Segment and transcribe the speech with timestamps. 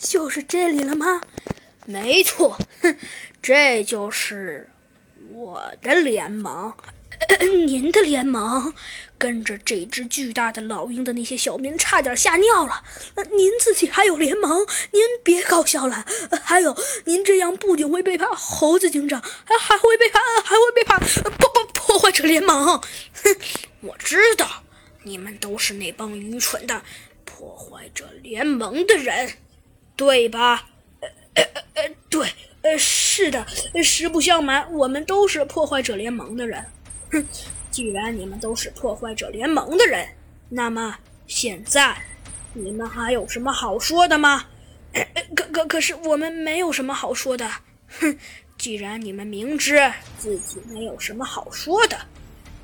[0.00, 1.20] 就是这里了吗？
[1.86, 2.96] 没错，哼，
[3.42, 4.70] 这就是
[5.32, 6.72] 我的联盟。
[7.66, 8.72] 您的联盟
[9.18, 12.82] 跟着这只巨大的老鹰的那些小民差点吓尿了。
[13.30, 14.66] 您自己还有联盟？
[14.92, 16.06] 您别搞笑了。
[16.42, 16.74] 还有，
[17.04, 22.66] 您这样不仅会背叛猴子警长，还还会背叛，还会背叛破破破坏者联盟。
[22.78, 23.36] 哼，
[23.82, 24.62] 我知道，
[25.02, 26.82] 你们都是那帮愚蠢的
[27.26, 29.34] 破坏者联盟的人，
[30.00, 30.66] 对吧？
[31.00, 31.42] 呃呃
[31.74, 32.26] 呃，对，
[32.62, 33.46] 呃，是的，
[33.84, 36.64] 实不相瞒，我们都是破坏者联盟的人。
[37.12, 37.22] 哼，
[37.70, 40.08] 既然你们都是破坏者联盟的人，
[40.48, 40.96] 那么
[41.26, 41.94] 现在
[42.54, 44.46] 你们还有什么好说的吗？
[45.36, 47.46] 可可可是我们没有什么好说的。
[48.00, 48.16] 哼，
[48.56, 51.98] 既然你们明知自己没有什么好说的，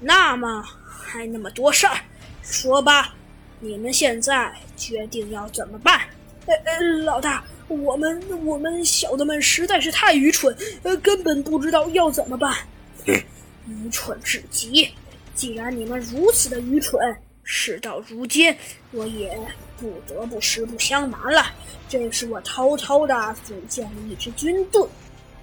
[0.00, 1.98] 那么还那么多事儿，
[2.42, 3.14] 说吧，
[3.60, 6.00] 你们现在决定要怎么办？
[6.46, 12.56] 呃呃，老大，我们我们小的们实在是太愚蠢，呃，根本不知道要怎么办。
[13.04, 14.88] 愚蠢至极！
[15.34, 17.00] 既然你们如此的愚蠢，
[17.42, 18.54] 事到如今，
[18.92, 19.36] 我也
[19.76, 21.46] 不得不实不相瞒了。
[21.88, 24.82] 这是我偷偷的组建了一支军队。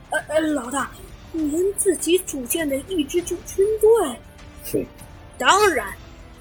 [0.09, 0.91] 呃呃，老大，
[1.31, 4.19] 您自己组建的一支军军队？
[4.71, 4.85] 哼，
[5.37, 5.87] 当然。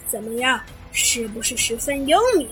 [0.09, 0.61] 怎么样，
[0.93, 2.47] 是不是十分英明？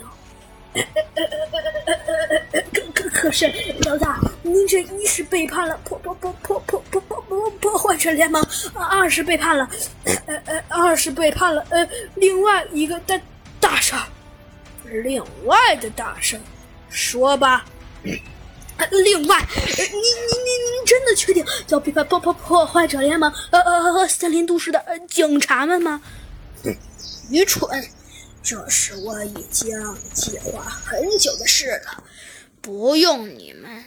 [2.72, 3.52] 可可可是，
[3.84, 9.68] 老大，您这一是背叛了破破破破破破破破破坏者联盟，二是背叛了，
[10.26, 13.20] 呃呃，二是背叛了呃另外一个大
[13.58, 14.02] 大事儿，
[15.02, 16.40] 另外的大事儿，
[16.88, 17.64] 说吧。
[18.90, 26.00] 另外，您您您您真的确定要背叛破破破坏者联盟呃呃呃森林都市的警察们吗？
[27.30, 27.68] 愚蠢。
[28.42, 29.70] 这是我已经
[30.12, 32.02] 计划很久的事了，
[32.60, 33.84] 不用你们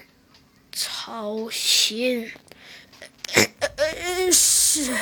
[0.72, 2.32] 操心。
[3.60, 4.94] 呃呃是，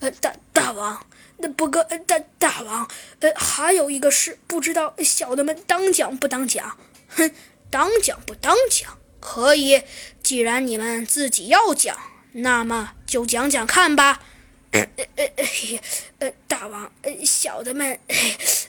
[0.00, 1.06] 呃大大王，
[1.38, 2.88] 那不过呃大大王，
[3.20, 6.76] 呃还有一个事，不知道小的们当讲不当讲？
[7.08, 7.30] 哼，
[7.70, 8.98] 当讲不当讲？
[9.20, 9.82] 可以，
[10.22, 11.96] 既然你们自己要讲，
[12.32, 14.20] 那么就讲讲看吧。
[14.72, 15.44] 呃呃呃
[16.18, 16.90] 呃，大王，
[17.24, 17.98] 小的们，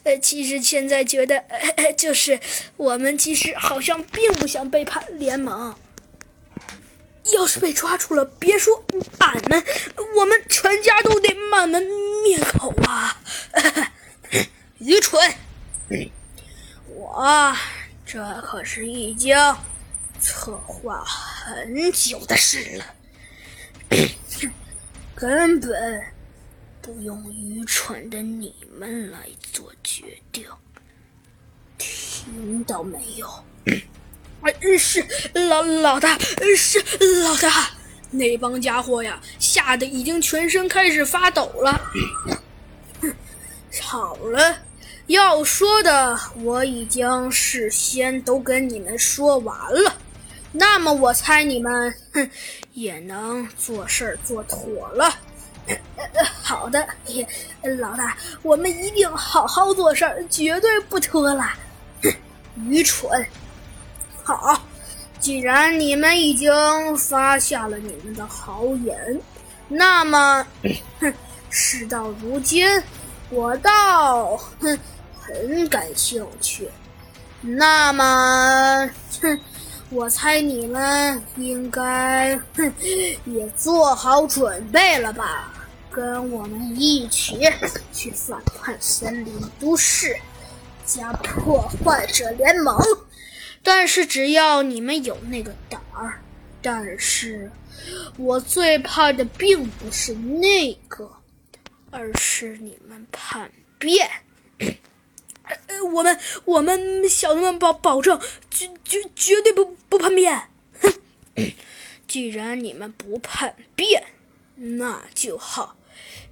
[0.03, 2.39] 呃，其实现在觉得，呃，就是
[2.77, 5.75] 我们其实好像并不想背叛联盟。
[7.33, 8.83] 要是被抓住了，别说
[9.19, 9.63] 俺们，
[10.17, 11.83] 我们全家都得满门
[12.23, 13.21] 灭口啊！
[14.79, 15.35] 愚蠢！
[16.87, 17.55] 我
[18.05, 19.37] 这可是已经
[20.19, 22.85] 策划很久的事了。
[25.19, 26.01] 根本
[26.81, 30.45] 不用愚蠢的你们来做决定，
[31.77, 33.27] 听到没有？
[34.39, 36.17] 啊是老老大，
[36.55, 36.79] 是
[37.21, 37.69] 老大。
[38.11, 41.81] 那帮家伙呀，吓得已经全身开始发抖了。
[43.81, 44.57] 好了，
[45.07, 49.53] 要说的我已经事先都跟你们说完
[49.83, 49.97] 了。
[50.51, 52.29] 那么我猜你们，哼，
[52.73, 55.13] 也能做事儿做妥了。
[56.41, 56.87] 好的，
[57.77, 61.55] 老大，我们一定好好做事儿，绝对不拖拉。
[62.65, 63.23] 愚蠢！
[64.23, 64.59] 好，
[65.19, 69.21] 既然你们已经发下了你们的豪言，
[69.67, 70.43] 那么，
[70.99, 71.13] 哼，
[71.51, 72.67] 事到如今，
[73.29, 74.79] 我倒哼
[75.21, 76.67] 很感兴趣。
[77.41, 78.89] 那么，
[79.21, 79.39] 哼。
[79.91, 82.73] 我猜你们应该哼
[83.25, 85.51] 也做好准备了吧？
[85.91, 87.39] 跟我们一起
[87.91, 90.15] 去反叛森林都市，
[90.85, 92.77] 加破坏者联盟。
[93.63, 96.21] 但是只要你们有那个胆儿，
[96.61, 97.51] 但是
[98.15, 101.09] 我最怕的并不是那个，
[101.89, 103.49] 而是你们叛
[103.79, 104.07] 变。
[105.67, 108.19] 呃，我们我们小的们保保证，
[108.51, 110.49] 绝绝绝对不不叛变。
[110.81, 110.93] 哼，
[112.07, 114.03] 既然你们不叛变，
[114.55, 115.75] 那就好。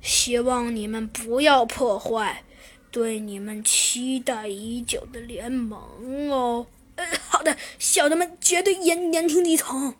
[0.02, 2.44] 希望你们不要破坏
[2.92, 6.68] 对你们期待已久的联盟哦。
[6.96, 9.96] 呃，好的，小的们绝对言言听计从。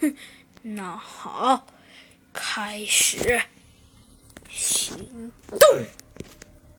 [0.00, 0.16] 哼，
[0.62, 1.66] 那好，
[2.32, 3.42] 开始
[4.50, 5.58] 行动。